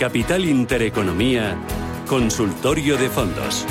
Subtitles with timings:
[0.00, 1.58] Capital Intereconomía,
[2.06, 3.66] Consultorio de Fondos.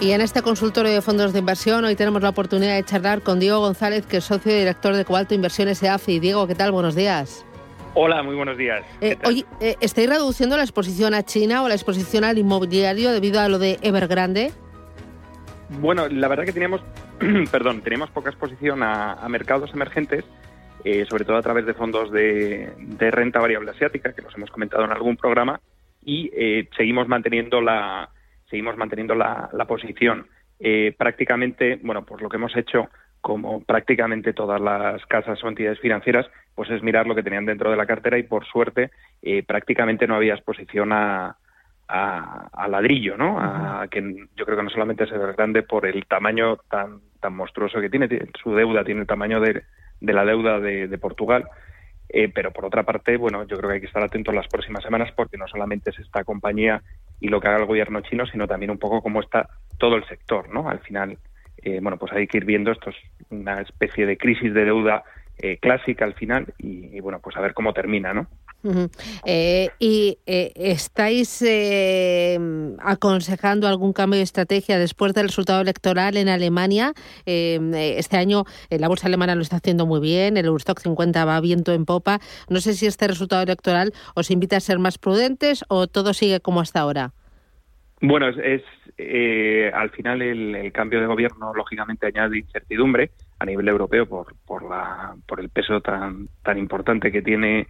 [0.00, 3.40] Y en este consultorio de fondos de inversión hoy tenemos la oportunidad de charlar con
[3.40, 6.20] Diego González, que es socio y director de Cobalto Inversiones EAFI.
[6.20, 6.70] Diego, ¿qué tal?
[6.70, 7.44] Buenos días.
[7.94, 8.84] Hola, muy buenos días.
[9.00, 13.40] Eh, oye, eh, ¿estáis reduciendo la exposición a China o la exposición al inmobiliario debido
[13.40, 14.52] a lo de Evergrande?
[15.80, 16.82] Bueno, la verdad que teníamos,
[17.50, 20.24] perdón, teníamos poca exposición a, mercados emergentes,
[20.84, 22.72] eh, sobre todo a través de fondos de,
[23.10, 25.60] renta variable asiática, que nos hemos comentado en algún programa,
[26.04, 26.30] y
[26.76, 28.10] seguimos manteniendo la,
[28.52, 30.26] seguimos manteniendo la, posición.
[30.60, 32.90] Eh, prácticamente, bueno, pues lo que hemos hecho,
[33.22, 37.70] como prácticamente todas las casas o entidades financieras, pues es mirar lo que tenían dentro
[37.70, 38.90] de la cartera y por suerte
[39.22, 41.38] eh, prácticamente no había exposición a,
[41.92, 43.38] a, ladrillo, ¿no?
[43.38, 44.00] A, que
[44.34, 48.08] yo creo que no solamente es grande por el tamaño tan, tan monstruoso que tiene,
[48.42, 49.62] su deuda tiene el tamaño de,
[50.00, 51.48] de la deuda de, de Portugal,
[52.08, 54.82] eh, pero por otra parte, bueno, yo creo que hay que estar atentos las próximas
[54.82, 56.82] semanas porque no solamente es esta compañía
[57.20, 60.04] y lo que haga el gobierno chino, sino también un poco cómo está todo el
[60.06, 60.68] sector, ¿no?
[60.68, 61.18] Al final,
[61.58, 62.96] eh, bueno, pues hay que ir viendo esto es
[63.30, 65.04] una especie de crisis de deuda
[65.38, 68.26] eh, clásica al final y, y, bueno, pues a ver cómo termina, ¿no?
[69.24, 72.38] Eh, ¿Y eh, estáis eh,
[72.80, 76.92] aconsejando algún cambio de estrategia después del resultado electoral en Alemania?
[77.24, 81.72] este año la bolsa alemana lo está haciendo muy bien, el Eurostock 50 va viento
[81.72, 82.20] en popa.
[82.48, 86.40] No sé si este resultado electoral os invita a ser más prudentes o todo sigue
[86.40, 87.12] como hasta ahora.
[88.00, 88.62] Bueno, es,
[89.74, 95.14] al final el, cambio de gobierno lógicamente añade incertidumbre a nivel europeo por, por, la,
[95.26, 97.68] por el peso tan, tan importante que tiene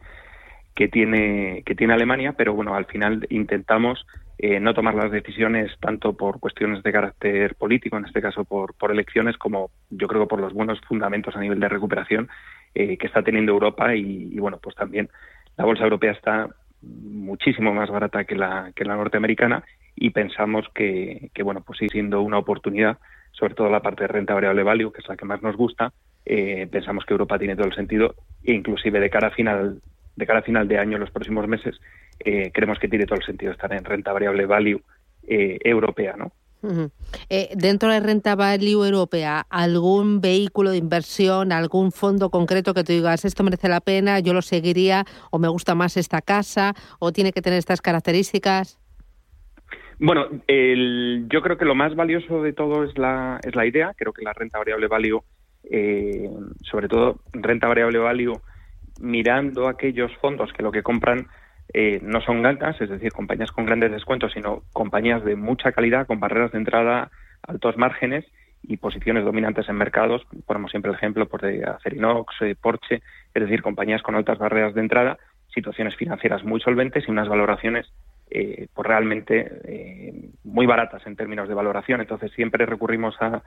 [0.74, 4.06] que tiene, que tiene Alemania, pero bueno, al final intentamos
[4.38, 8.74] eh, no tomar las decisiones tanto por cuestiones de carácter político, en este caso por,
[8.74, 12.28] por elecciones, como yo creo por los buenos fundamentos a nivel de recuperación
[12.74, 15.10] eh, que está teniendo Europa y, bueno, pues también
[15.56, 16.48] la bolsa europea está
[16.80, 19.62] muchísimo más barata que la, que la norteamericana
[19.94, 22.98] y pensamos que, que bueno, pues sigue siendo una oportunidad,
[23.32, 25.92] sobre todo la parte de renta variable value, que es la que más nos gusta,
[26.24, 29.80] eh, pensamos que Europa tiene todo el sentido, inclusive de cara a final
[30.16, 31.80] de cara a final de año, en los próximos meses,
[32.20, 34.80] eh, creemos que tiene todo el sentido estar en renta variable value
[35.26, 36.32] eh, europea, ¿no?
[37.28, 42.92] Eh, dentro de renta value europea, ¿algún vehículo de inversión, algún fondo concreto que tú
[42.92, 47.10] digas, esto merece la pena, yo lo seguiría, o me gusta más esta casa, o
[47.10, 48.78] tiene que tener estas características?
[49.98, 53.92] Bueno, yo creo que lo más valioso de todo es la, es la idea.
[53.96, 55.20] Creo que la renta variable value,
[56.62, 58.40] sobre todo renta variable value,
[59.02, 61.26] mirando aquellos fondos que lo que compran
[61.74, 66.06] eh, no son gancas, es decir, compañías con grandes descuentos, sino compañías de mucha calidad,
[66.06, 67.10] con barreras de entrada,
[67.42, 68.24] altos márgenes
[68.62, 70.22] y posiciones dominantes en mercados.
[70.46, 73.02] Ponemos siempre el ejemplo por pues, de Acerinox, eh, Porsche,
[73.34, 75.18] es decir, compañías con altas barreras de entrada,
[75.52, 77.92] situaciones financieras muy solventes y unas valoraciones
[78.30, 82.00] eh, pues realmente muy baratas en términos de valoración.
[82.00, 83.42] Entonces siempre recurrimos a,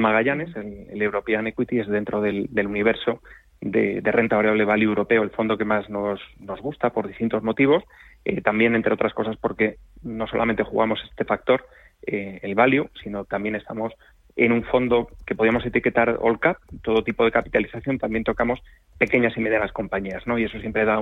[0.00, 3.20] Magallanes, el, European Equity es dentro del universo
[3.64, 7.82] de, renta variable value europeo, el fondo que más nos, nos gusta por distintos motivos,
[8.24, 11.66] eh, también entre otras cosas porque no solamente jugamos este factor,
[12.06, 13.94] eh, el value, sino también estamos
[14.36, 18.60] en un fondo que podríamos etiquetar all cap, todo tipo de capitalización, también tocamos
[18.98, 20.38] pequeñas y medianas compañías, ¿no?
[20.38, 21.00] Y eso siempre da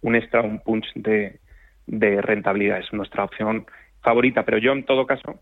[0.00, 1.40] un, extra, un punch de,
[1.86, 3.66] de, rentabilidad, es nuestra opción
[4.00, 5.40] favorita, pero yo en todo caso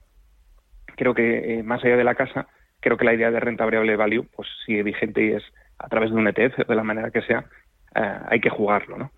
[0.96, 2.48] creo que eh, más allá de la casa,
[2.80, 5.44] creo que la idea de renta variable value pues sigue vigente y es
[5.78, 7.46] a través de un ETF, de la manera que sea,
[7.94, 9.10] eh, hay que jugarlo, ¿no?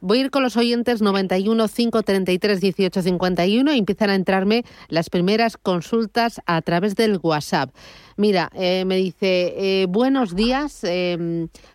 [0.00, 5.08] Voy a ir con los oyentes 91 533 18 51 y empiezan a entrarme las
[5.08, 7.70] primeras consultas a través del WhatsApp.
[8.16, 10.84] Mira, eh, me dice, eh, buenos días,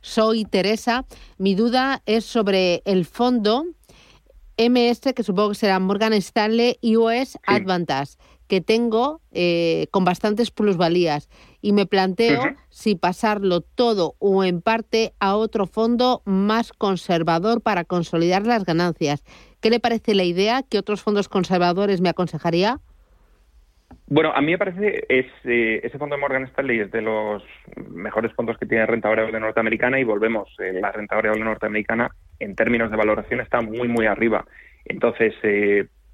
[0.01, 1.05] soy Teresa.
[1.37, 3.63] Mi duda es sobre el fondo
[4.57, 8.17] MS, que supongo que será Morgan Stanley US Advantage
[8.47, 9.21] que tengo
[9.91, 11.29] con bastantes plusvalías
[11.65, 17.85] y me planteo si pasarlo todo o en parte a otro fondo más conservador para
[17.85, 19.23] consolidar las ganancias.
[19.61, 20.61] ¿Qué le parece la idea?
[20.61, 22.81] ¿Qué otros fondos conservadores me aconsejaría?
[24.05, 27.41] Bueno, a mí me parece es, eh, ese fondo de Morgan Stanley es de los
[27.87, 32.55] mejores fondos que tiene renta variable norteamericana y volvemos, eh, la renta variable norteamericana en
[32.55, 34.45] términos de valoración está muy, muy arriba.
[34.85, 35.33] Entonces,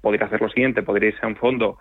[0.00, 1.76] podría hacer lo siguiente, podría irse a un fondo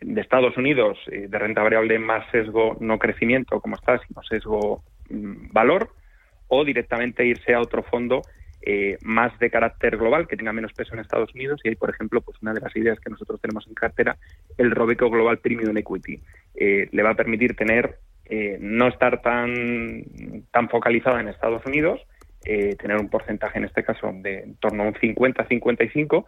[0.00, 4.82] de Estados Unidos eh, de renta variable más sesgo no crecimiento, como está, sino sesgo
[5.10, 5.90] mm, valor,
[6.48, 8.22] o directamente irse a otro fondo
[8.60, 11.60] eh, más de carácter global, que tenga menos peso en Estados Unidos.
[11.62, 14.16] Y hay, por ejemplo, pues una de las ideas que nosotros tenemos en cartera,
[14.56, 16.20] el Robeco Global Premium Equity.
[16.54, 20.04] Eh, le va a permitir tener, eh, no estar tan,
[20.50, 22.00] tan focalizada en Estados Unidos,
[22.78, 26.24] tener un porcentaje en este caso de en torno a un 50-55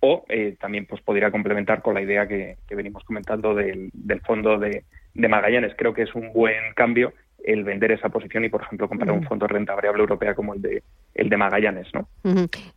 [0.00, 0.24] o
[0.58, 3.90] también pues podría complementar con la idea que, venimos comentando del,
[4.26, 5.74] fondo de, de Magallanes.
[5.76, 7.12] Creo que es un buen cambio
[7.44, 10.54] el vender esa posición y, por ejemplo, comprar un fondo de renta variable europea como
[10.54, 10.82] el de
[11.14, 12.08] el de Magallanes, ¿no?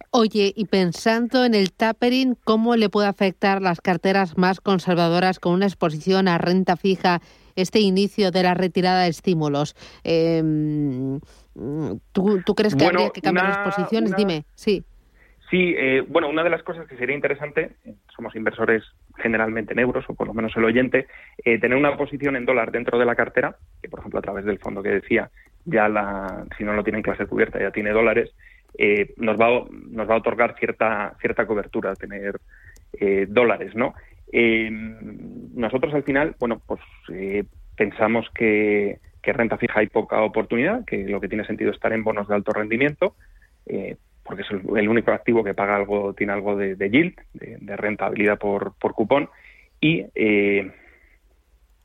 [0.10, 5.54] Oye, y pensando en el tapering, ¿cómo le puede afectar las carteras más conservadoras con
[5.54, 7.22] una exposición a renta fija
[7.56, 9.76] este inicio de la retirada de estímulos?
[10.04, 11.20] Em,
[12.12, 14.16] ¿tú, crees que habría que cambiar las posiciones?
[14.16, 14.84] Dime, sí.
[15.54, 17.74] Sí, eh, bueno, una de las cosas que sería interesante,
[18.16, 18.82] somos inversores
[19.18, 21.06] generalmente en euros, o por lo menos el oyente,
[21.46, 24.46] eh, tener una posición en dólar dentro de la cartera, que por ejemplo a través
[24.46, 25.30] del fondo que decía,
[25.66, 28.34] ya la, si no lo tiene en clase cubierta, ya tiene dólares,
[28.80, 32.40] eh, nos, va, a, nos va a otorgar cierta, cierta cobertura tener
[33.28, 33.94] dólares, ¿no?
[35.54, 36.82] nosotros al final, bueno, pues
[37.76, 42.04] pensamos que, renta fija hay poca oportunidad, que lo que tiene sentido es estar en
[42.04, 43.16] bonos de alto rendimiento,
[44.24, 48.74] porque es el, único activo que paga algo, tiene algo de, yield, de, rentabilidad por,
[48.80, 49.30] por cupón,
[49.82, 50.72] y eh,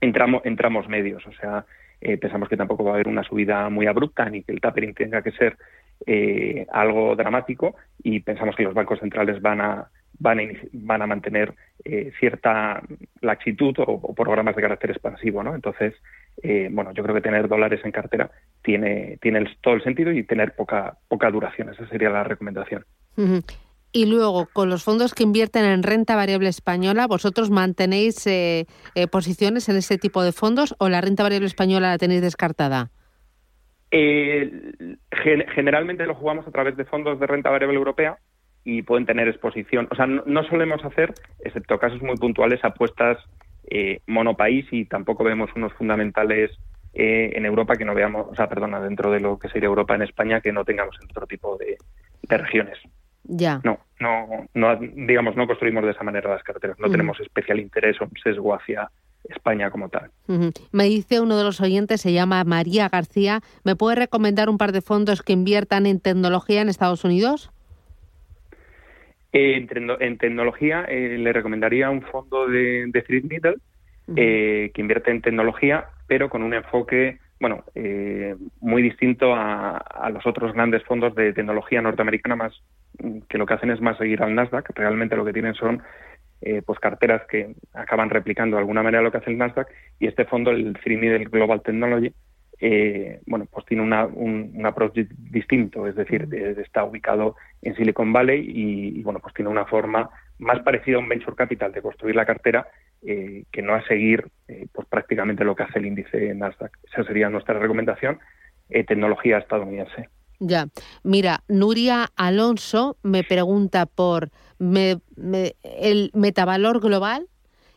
[0.01, 1.67] entramos, entramos medios, o sea,
[2.01, 4.95] eh, pensamos que tampoco va a haber una subida muy abrupta ni que el tapering
[4.95, 5.57] tenga que ser
[6.07, 7.75] eh, algo dramático
[8.05, 9.89] y pensamos que los bancos centrales van a
[10.21, 11.55] van a, van a mantener
[12.19, 12.83] cierta
[13.21, 15.55] laxitud o, programas de carácter expansivo, ¿no?
[15.55, 15.95] Entonces,
[16.71, 18.31] bueno, yo creo que tener dólares en cartera
[18.63, 21.71] tiene, tiene todo el sentido y tener poca, poca duración.
[21.71, 22.85] Esa sería la recomendación.
[23.93, 29.07] Y luego, con los fondos que invierten en renta variable española, ¿vosotros mantenéis eh, eh,
[29.07, 32.91] posiciones en ese tipo de fondos o la renta variable española la tenéis descartada?
[33.91, 34.73] Eh,
[35.55, 38.19] generalmente lo jugamos a través de fondos de renta variable europea
[38.63, 39.89] y pueden tener exposición.
[39.91, 43.17] O sea, no, solemos hacer, excepto casos muy puntuales, apuestas
[44.07, 46.51] monopaís y tampoco vemos unos fundamentales
[46.95, 49.95] eh, en Europa que no veamos, o sea, perdona, dentro de lo que sería Europa
[49.95, 51.77] en España, que no tengamos otro tipo de,
[52.23, 52.77] regiones.
[53.23, 53.61] Ya.
[53.63, 56.79] No, no, no, digamos, no construimos de esa manera las carreteras.
[56.79, 58.91] No tenemos especial interés o sesgo hacia
[59.25, 60.11] España como tal.
[60.73, 63.43] Me dice uno de los oyentes, se llama María García.
[63.65, 67.51] ¿Me puede recomendar un par de fondos que inviertan en tecnología en Estados Unidos?
[69.33, 69.67] Eh,
[70.01, 73.57] en, tecnología eh, le recomendaría un fondo de, de Thread Middle
[74.15, 80.53] que invierte en tecnología pero con un enfoque bueno, eh, muy distinto a, los otros
[80.55, 82.53] grandes fondos de tecnología norteamericana, más
[83.29, 84.71] que lo que hacen es más seguir al Nasdaq.
[84.75, 85.83] Realmente lo que tienen son
[86.41, 89.69] eh, pues carteras que acaban replicando de alguna manera lo que hace el Nasdaq
[90.01, 92.13] y este fondo, el Free del Global Technology,
[92.61, 94.95] eh, bueno, pues tiene una, un, approach
[95.31, 96.29] distinto, es decir,
[96.59, 101.01] está ubicado en Silicon Valley y, y, bueno, pues tiene una forma más parecida a
[101.01, 102.67] un venture capital de construir la cartera
[103.01, 106.77] eh, que no a seguir eh, pues prácticamente lo que hace el índice Nasdaq.
[106.83, 108.19] Esa sería nuestra recomendación,
[108.71, 110.09] eh, tecnología estadounidense.
[110.41, 110.67] Ya,
[111.05, 117.29] mira, Nuria Alonso me pregunta por el metavalor global,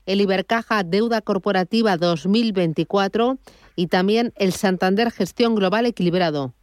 [0.06, 3.38] el Ibercaja Deuda Corporativa 2024
[3.76, 6.54] y también el Santander Gestión Global Equilibrado.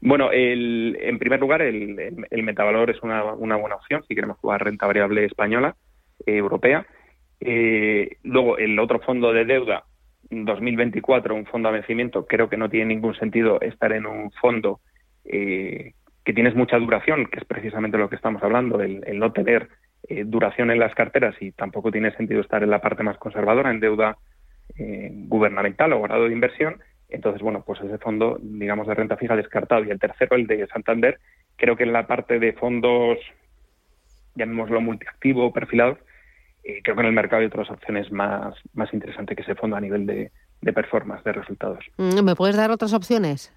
[0.00, 4.86] Bueno, en primer lugar, el, metavalor es una, una, buena opción si queremos jugar renta
[4.86, 5.74] variable española
[6.24, 6.86] europea.
[7.40, 9.84] Eh, luego, el otro fondo de deuda,
[10.30, 14.80] 2024, un fondo a vencimiento, creo que no tiene ningún sentido estar en un fondo
[15.24, 15.92] eh,
[16.24, 19.68] que tienes mucha duración, que es precisamente lo que estamos hablando, el, no tener
[20.08, 23.70] eh, duración en las carteras y tampoco tiene sentido estar en la parte más conservadora,
[23.70, 24.18] en deuda
[24.76, 26.80] gubernamental o grado de inversión.
[27.08, 29.84] Entonces, bueno, pues ese fondo, digamos, de renta fija descartado.
[29.84, 31.20] Y el tercero, el de Santander,
[31.56, 33.18] creo que en la parte de fondos
[34.34, 35.98] llamémoslo multiactivo, perfilado,
[36.64, 39.76] eh, creo que en el mercado hay otras opciones más, más interesantes que ese fondo
[39.76, 40.30] a nivel de,
[40.72, 41.84] performance, de resultados.
[41.98, 43.54] Mm, ¿Me puedes dar otras opciones?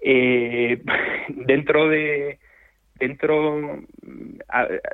[0.00, 0.82] Eh,
[1.28, 2.38] dentro de
[2.98, 3.80] dentro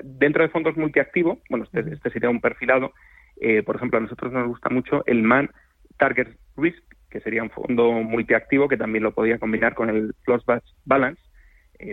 [0.03, 2.93] dentro de fondos multiactivo, bueno, este, este sería un perfilado.
[3.41, 5.51] Eh, por ejemplo, a nosotros nos gusta mucho el Man
[5.97, 10.45] Target Risk, que sería un fondo multiactivo que también lo podía combinar con el Plus
[10.85, 11.23] Balance.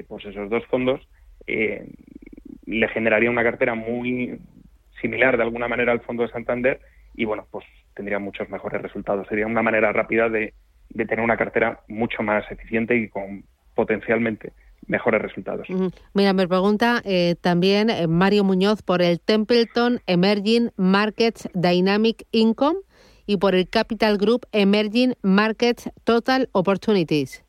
[0.07, 1.07] pues esos dos fondos
[1.47, 4.39] le generaría una cartera muy
[5.01, 6.79] similar de alguna manera al fondo de Santander
[7.15, 9.27] y bueno, pues tendría muchos mejores resultados.
[9.27, 10.53] Sería una manera rápida de,
[10.95, 13.43] tener una cartera mucho más eficiente y con
[13.75, 14.53] potencialmente
[14.87, 15.67] mejores resultados.
[16.13, 22.79] Mira, me pregunta eh, también eh, Mario Muñoz por el Templeton Emerging Markets Dynamic Income
[23.25, 27.45] y por el Capital Group Emerging Markets Total Opportunities.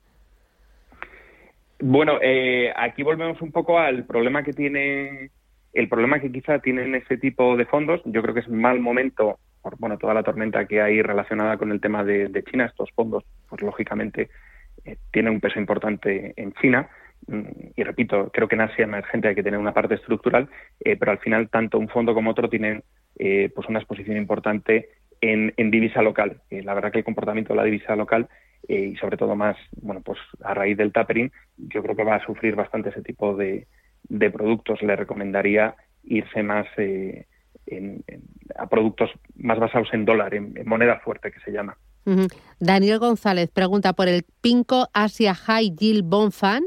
[1.82, 5.30] Bueno, eh, aquí volvemos un poco al problema que tiene,
[5.72, 8.02] el problema que quizá tienen este tipo de fondos.
[8.04, 11.70] Yo creo que es mal momento por bueno toda la tormenta que hay relacionada con
[11.70, 12.66] el tema de, China.
[12.66, 14.28] Estos fondos, pues lógicamente,
[14.84, 16.90] eh, tienen un peso importante en China.
[17.26, 20.48] Mm, y repito, creo que en Asia emergente hay que tener una parte estructural,
[20.80, 22.82] eh, pero al final tanto un fondo como otro tienen
[23.54, 24.88] pues una exposición importante
[25.20, 26.40] en, divisa local.
[26.50, 28.30] la verdad que el comportamiento de la divisa local
[28.68, 32.24] y sobre todo más, bueno, pues a raíz del tapering, yo creo que va a
[32.24, 33.66] sufrir bastante ese tipo de,
[34.32, 34.82] productos.
[34.82, 35.74] Le recomendaría
[36.04, 37.26] irse más eh,
[38.56, 41.76] a productos más basados en dólar, en, moneda fuerte que se llama.
[42.58, 46.64] Daniel González pregunta por el Pinco Asia High Yield Bond Fund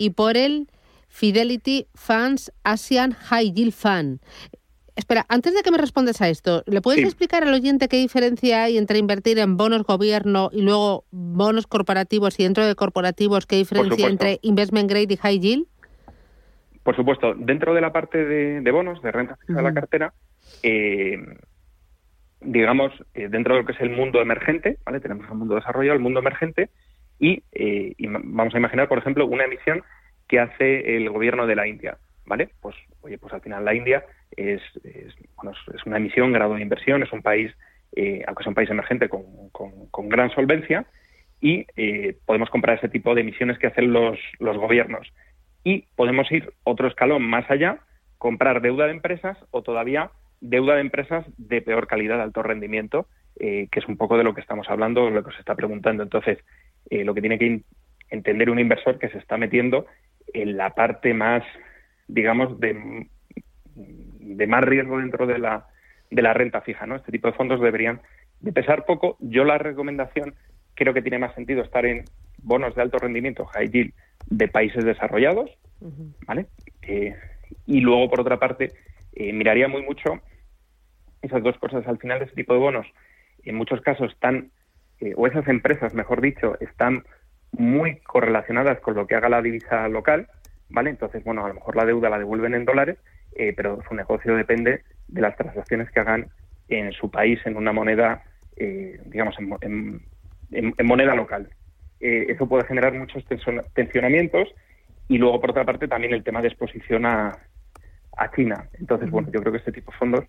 [0.00, 0.66] y por el
[1.08, 4.20] Fidelity Funds Asian High Yield Fund.
[4.96, 8.64] Espera, antes de que me respondas a esto, ¿le puedes explicar al oyente qué diferencia
[8.64, 13.56] hay entre invertir en bonos gobierno y luego bonos corporativos y dentro de corporativos qué
[13.56, 15.66] diferencia entre investment grade y high yield?
[16.82, 20.14] Por supuesto, dentro de la parte de, bonos, de renta fija de la cartera,
[20.62, 21.18] eh,
[22.40, 25.00] digamos, eh, dentro de lo que es el mundo emergente, ¿vale?
[25.00, 26.70] Tenemos el mundo desarrollado, el mundo emergente,
[27.20, 29.82] y, eh, vamos a imaginar, por ejemplo, una emisión
[30.26, 32.48] que hace el gobierno de la India, ¿vale?
[32.60, 34.04] Pues, oye, pues al final la India
[34.36, 34.62] es,
[35.36, 37.52] bueno, es una emisión, grado de inversión, es un país,
[37.94, 40.86] eh, aunque es un país emergente con, con, gran solvencia,
[41.40, 45.12] y eh, podemos comprar ese tipo de emisiones que hacen los, los gobiernos.
[45.62, 47.80] Y podemos ir otro escalón más allá,
[48.18, 50.10] comprar deuda de empresas o todavía
[50.40, 53.06] deuda de empresas de peor calidad, de alto rendimiento,
[53.38, 56.02] eh, que es un poco de lo que estamos hablando, lo que se está preguntando.
[56.02, 56.38] Entonces,
[56.90, 57.62] lo que tiene que
[58.10, 59.86] entender un inversor que se está metiendo
[60.32, 61.42] en la parte más,
[62.08, 63.06] digamos, de
[64.36, 65.66] de más riesgo dentro de la,
[66.10, 66.96] de la renta fija, ¿no?
[66.96, 68.00] Este tipo de fondos deberían
[68.40, 69.16] de pesar poco.
[69.20, 70.34] Yo la recomendación
[70.74, 72.04] creo que tiene más sentido estar en
[72.38, 73.92] bonos de alto rendimiento, high yield,
[74.26, 75.50] de países desarrollados,
[76.26, 76.46] ¿vale?
[76.82, 77.14] Eh,
[77.66, 78.72] y luego, por otra parte,
[79.14, 80.20] eh, miraría muy mucho
[81.20, 81.86] esas dos cosas.
[81.86, 82.86] Al final de ese tipo de bonos,
[83.42, 84.50] en muchos casos están,
[85.00, 87.04] eh, o esas empresas, mejor dicho, están
[87.52, 90.28] muy correlacionadas con lo que haga la divisa local,
[90.68, 90.90] ¿vale?
[90.90, 92.98] Entonces, bueno, a lo mejor la deuda la devuelven en dólares,
[93.32, 96.28] eh, pero su negocio depende de las transacciones que hagan
[96.68, 98.22] en su país en una moneda,
[98.56, 100.02] eh, digamos, en,
[100.84, 101.48] moneda local.
[102.00, 103.24] Eh, eso puede generar muchos
[103.74, 104.48] tensionamientos
[105.08, 107.36] y luego, por otra parte, también el tema de exposición a,
[108.16, 108.68] a China.
[108.74, 110.24] Entonces, bueno, yo creo que este tipo de fondos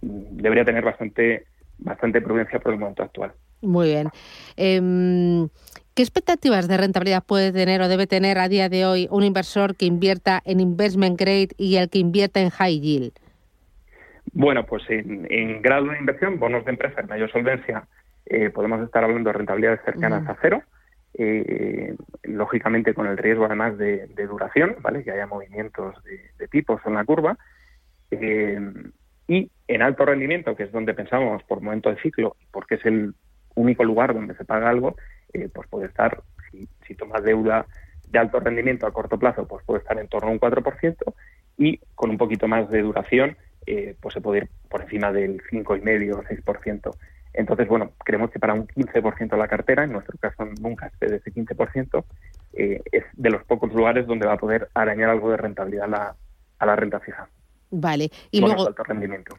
[0.00, 1.46] debería tener bastante,
[1.78, 3.32] bastante prudencia por el momento actual.
[3.62, 4.08] Muy bien.
[4.56, 5.48] Em,
[5.94, 9.76] ¿Qué expectativas de rentabilidad puede tener o debe tener a día de hoy un inversor
[9.76, 13.12] que invierta en investment grade y el que invierta en high yield?
[14.32, 17.86] Bueno, pues en, grado de inversión, bonos de empresa en mayor solvencia,
[18.24, 20.62] eh, podemos estar hablando de rentabilidades cercanas a cero,
[21.14, 25.04] eh, lógicamente con el riesgo además de, duración, ¿vale?
[25.04, 27.36] que haya movimientos de, tipos en la curva.
[28.10, 28.58] Eh,
[29.28, 33.14] y en alto rendimiento, que es donde pensamos por momento de ciclo, porque es el
[33.54, 34.96] único lugar donde se paga algo,
[35.32, 37.66] eh, pues puede estar, si, si tomas deuda
[38.08, 40.96] de alto rendimiento a corto plazo, pues puede estar en torno a un 4%
[41.56, 45.40] y con un poquito más de duración, eh, pues se puede ir por encima del
[45.42, 46.96] 5,5 o 6%.
[47.34, 51.16] Entonces, bueno, creemos que para un 15% de la cartera, en nuestro caso nunca de
[51.16, 52.04] ese 15%,
[52.54, 56.14] eh, es de los pocos lugares donde va a poder arañar algo de rentabilidad
[56.58, 57.28] a la renta fija.
[57.74, 58.74] Vale, y luego,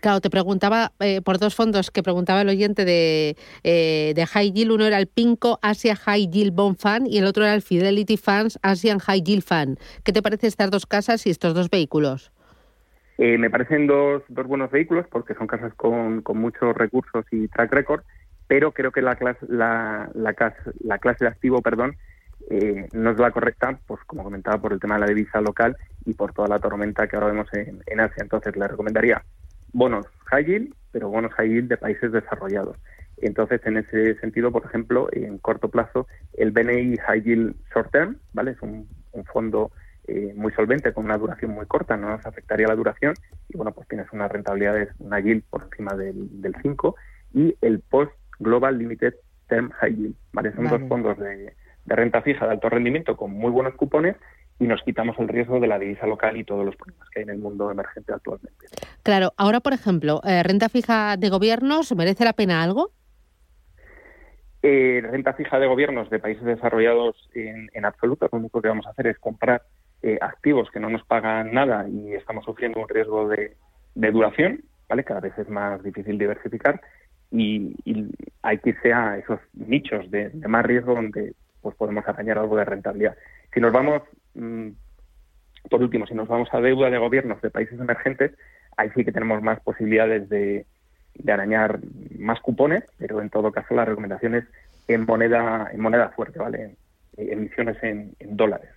[0.02, 4.52] claro, te preguntaba eh, por dos fondos que preguntaba el oyente de, eh, de High
[4.52, 7.62] Yield, uno era el Pinco Asia High Yield Bond Fund y el otro era el
[7.62, 9.78] Fidelity Funds Asian High Yield Fund.
[10.04, 12.32] ¿Qué te parecen estas dos casas y estos dos vehículos?
[13.20, 17.48] Eh, me parecen dos, dos buenos vehículos porque son casas con, con muchos recursos y
[17.50, 18.02] track record,
[18.48, 20.34] pero creo que la clase, la, la,
[20.80, 21.98] la clase de activo, perdón,
[22.50, 25.78] eh, no es la correcta, pues como comentaba, por el tema de la divisa local
[26.06, 28.24] y por toda la tormenta que ahora vemos en, Asia.
[28.24, 29.24] Entonces, le recomendaría
[29.72, 32.78] bonos high yield, pero bonos high yield de países desarrollados.
[33.18, 38.18] Entonces, en ese sentido, por ejemplo, en corto plazo, el BNI High Yield Short Term,
[38.34, 38.52] ¿vale?
[38.52, 38.88] Es un,
[39.32, 39.72] fondo
[40.08, 43.14] eh, muy solvente con una duración muy corta, no nos afectaría la duración
[43.48, 46.96] y bueno, pues tienes unas rentabilidades, una yield por encima del, del 5
[47.36, 49.14] y el Post Global Limited
[49.48, 50.52] Term High Yield, ¿vale?
[50.54, 51.54] Son dos fondos de,
[51.86, 54.16] de renta fija de alto rendimiento con muy buenos cupones
[54.60, 57.24] y nos quitamos el riesgo de la divisa local y todos los problemas que hay
[57.24, 58.68] en el mundo emergente actualmente.
[59.02, 62.92] Claro, ahora por ejemplo, eh, renta fija de gobiernos, ¿merece la pena algo?
[64.62, 68.92] Eh, renta fija de gobiernos de países desarrollados en, absoluto, lo único que vamos a
[68.92, 69.64] hacer es comprar
[70.02, 73.58] eh, activos que no nos pagan nada y estamos sufriendo un riesgo de,
[73.96, 75.04] duración, ¿vale?
[75.04, 76.80] Cada vez es más difícil diversificar
[77.32, 77.76] y,
[78.42, 81.34] hay que irse a esos nichos de, de más riesgo donde
[81.64, 83.16] pues podemos arañar algo de rentabilidad.
[83.54, 84.04] Si nos vamos,
[84.36, 84.70] mm,
[85.70, 88.34] por último, si nos vamos a deuda de gobiernos de países emergentes,
[88.78, 90.68] ahí sí que tenemos más posibilidades de,
[91.28, 91.80] arañar
[92.20, 94.46] más cupones, pero en todo caso la recomendación es
[94.88, 96.76] en moneda, en moneda fuerte, ¿vale?
[97.16, 98.70] Emisiones en, dólares,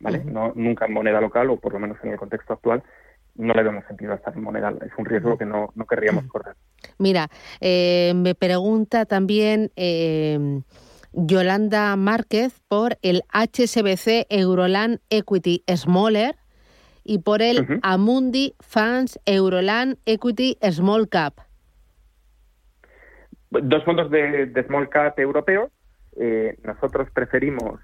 [0.00, 0.22] ¿vale?
[0.24, 2.82] no, nunca en moneda local o por lo menos en el contexto actual
[3.36, 4.72] no le vemos sentido a estar en moneda.
[4.84, 6.54] Es un riesgo que no, no querríamos correr.
[6.98, 7.28] Mira,
[7.60, 10.60] eh, me pregunta también eh,
[11.14, 16.36] Yolanda Márquez por el HSBC Euroland Equity Smaller
[17.04, 21.34] y por el Amundi Funds Euroland Equity Small Cap.
[23.50, 25.70] Dos fondos de, Small Cap europeos.
[26.16, 27.80] Eh, nosotros preferimos,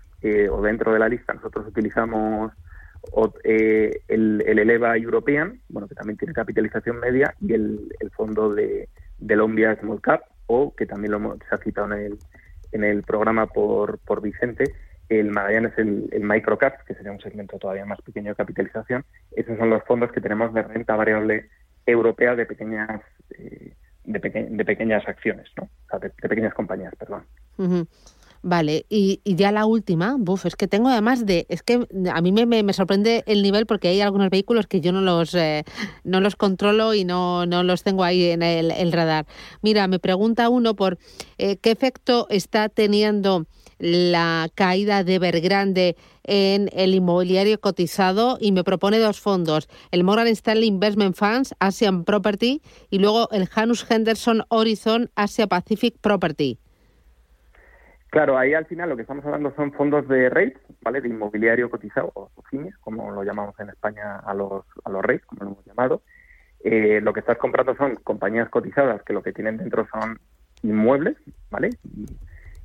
[0.50, 2.52] o dentro de la lista, nosotros utilizamos
[3.44, 8.88] eh, el, el, Eleva European, bueno, que también tiene capitalización media, y el, fondo de,
[9.18, 12.18] de Small Cap, o que también lo se ha citado en el,
[12.72, 14.74] en el programa por, por Vicente,
[15.08, 19.04] el Magallanes el, el Microcap, que sería un segmento todavía más pequeño de capitalización.
[19.32, 21.48] Esos son los fondos que tenemos de renta variable
[21.84, 23.02] europea de pequeñas
[23.36, 23.74] eh,
[24.04, 24.18] de,
[24.50, 25.64] de, pequeñas acciones, ¿no?
[25.64, 27.24] O sea, de, pequeñas compañías, perdón.
[28.42, 32.32] Vale, y, ya la última, buf, es que tengo además de, es que a mí
[32.32, 35.64] me, me, sorprende el nivel porque hay algunos vehículos que yo no los, eh,
[36.04, 39.26] no los controlo y no, no los tengo ahí en el, radar.
[39.60, 40.98] Mira, me pregunta uno por
[41.36, 43.46] eh, qué efecto está teniendo
[43.78, 50.28] la caída de Evergrande en el inmobiliario cotizado y me propone dos fondos, el Morgan
[50.28, 56.58] Stanley Investment Funds, Asian Property y luego el Janus Henderson Horizon Asia Pacific Property.
[58.10, 61.00] Claro, ahí al final lo que estamos hablando son fondos de rates, ¿vale?
[61.00, 65.24] De inmobiliario cotizado, o FINIS, como lo llamamos en España a los, a los rates,
[65.26, 66.02] como lo hemos llamado.
[66.64, 70.18] Eh, lo que estás comprando son compañías cotizadas que lo que tienen dentro son
[70.64, 71.16] inmuebles,
[71.50, 71.70] ¿vale?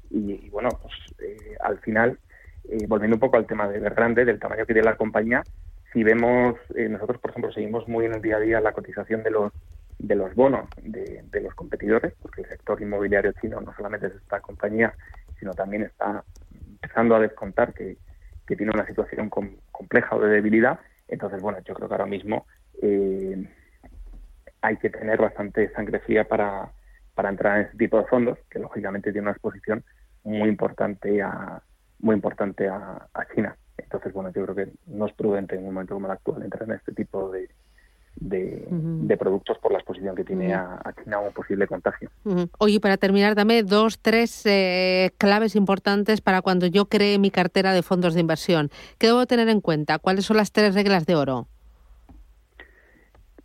[0.09, 2.17] Y, bueno, pues eh, al final,
[2.67, 5.43] eh, volviendo un poco al tema de grande, del tamaño que tiene la compañía,
[5.93, 9.31] si vemos, nosotros por ejemplo seguimos muy en el día a día la cotización de
[9.31, 9.53] los
[9.97, 14.41] de los bonos de los competidores, porque el sector inmobiliario chino no solamente es esta
[14.41, 14.93] compañía,
[15.39, 17.97] sino también está empezando a descontar que,
[18.45, 19.27] tiene una situación
[19.71, 20.79] compleja o de debilidad.
[21.07, 22.45] Entonces, bueno, yo creo que ahora mismo
[22.79, 23.43] eh,
[24.61, 26.71] hay que tener bastante sangre fría para,
[27.15, 29.83] para entrar en ese tipo de fondos, que lógicamente tiene una exposición
[30.23, 31.63] muy importante a
[31.97, 33.57] muy importante a China.
[33.77, 36.63] Entonces, bueno, yo creo que no es prudente en un momento como el actual entrar
[36.69, 37.49] en este tipo de,
[38.15, 42.09] de, productos por la exposición que tiene a, China o un posible contagio.
[42.57, 47.73] Oye, para terminar, dame dos, tres eh, claves importantes para cuando yo cree mi cartera
[47.73, 48.69] de fondos de inversión.
[48.97, 49.99] ¿Qué debo tener en cuenta?
[49.99, 51.47] ¿Cuáles son las tres reglas de oro?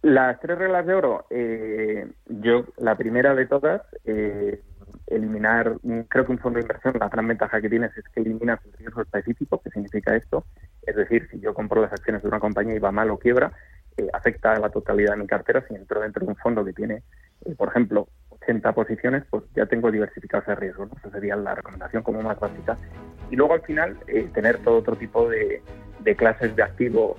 [0.02, 4.62] Las tres reglas de oro, eh, yo la primera de todas, eh,
[5.09, 5.76] eliminar,
[6.09, 8.72] creo que un fondo de inversión, la gran ventaja que tienes es que eliminas el
[8.78, 10.46] riesgo específico, ¿qué significa esto?
[10.87, 13.52] Es decir, si yo compro las acciones de una compañía y va mal o quiebra,
[13.96, 15.64] eh, afecta a la totalidad de mi cartera.
[15.66, 17.03] Si entro dentro de un fondo que tiene,
[17.44, 20.87] eh, por ejemplo, 80 posiciones, pues ya tengo diversificado ese riesgo.
[20.87, 20.92] ¿no?
[20.98, 22.76] Esa sería la recomendación como más básica.
[23.31, 25.62] Y luego al final, eh, tener todo otro tipo de,
[26.00, 27.16] de clases de activo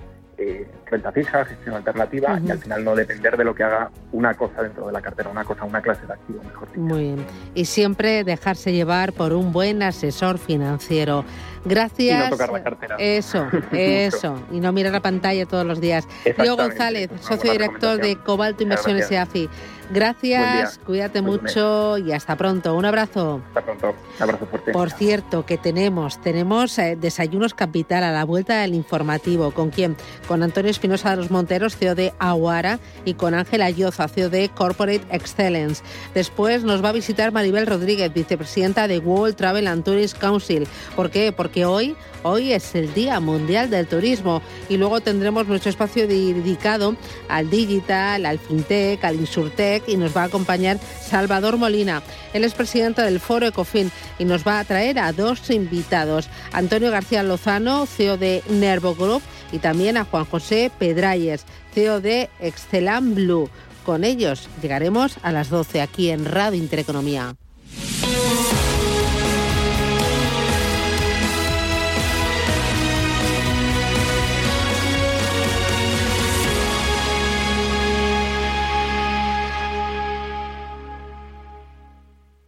[0.86, 4.62] renta fija, gestión alternativa y al final no depender de lo que haga una cosa
[4.62, 6.80] dentro de la cartera, una cosa, una clase de activo, mejor dicho.
[6.80, 7.26] Muy bien.
[7.54, 11.24] Y siempre dejarse llevar por un buen asesor financiero.
[11.64, 12.18] Gracias.
[12.18, 12.96] Y no tocar la cartera.
[12.98, 14.40] Eso, eso.
[14.50, 16.06] y no mirar la pantalla todos los días.
[16.38, 19.48] Diego González, socio director de Cobalto Inversiones EAFI.
[19.92, 22.74] Gracias, cuídate mucho y hasta pronto.
[22.74, 23.42] Un abrazo.
[23.48, 23.88] Hasta pronto.
[24.16, 24.72] Un abrazo fuerte.
[24.72, 29.50] Por cierto, que tenemos, tenemos eh, desayunos capital a la vuelta del informativo.
[29.50, 29.96] ¿Con quién?
[30.26, 34.48] Con Antonio Espinosa de los Monteros, CEO de Aguara, y con Ángela Lloza, CEO de
[34.48, 35.82] Corporate Excellence.
[36.14, 40.66] Después nos va a visitar Maribel Rodríguez, vicepresidenta de World Travel and Tourist Council.
[40.96, 41.32] ¿Por qué?
[41.32, 46.94] Porque hoy Hoy es el Día Mundial del Turismo y luego tendremos nuestro espacio dedicado
[47.28, 52.02] al digital, al fintech, al insurtech y nos va a acompañar Salvador Molina.
[52.32, 56.90] Él es presidente del Foro Ecofin y nos va a traer a dos invitados, Antonio
[56.90, 63.14] García Lozano, CEO de Nervo Group y también a Juan José Pedrayes, CEO de Excelam
[63.14, 63.50] Blue.
[63.84, 67.36] Con ellos llegaremos a las 12 aquí en Radio Intereconomía.